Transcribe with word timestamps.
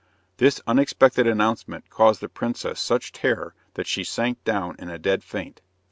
This 0.37 0.59
unexpected 0.65 1.27
announcement 1.27 1.91
caused 1.91 2.21
the 2.21 2.27
princess 2.27 2.79
such 2.79 3.11
terror 3.11 3.53
that 3.75 3.85
she 3.85 4.03
sank 4.03 4.43
down 4.43 4.75
in 4.79 4.89
a 4.89 4.97
dead 4.97 5.23
faint. 5.23 5.61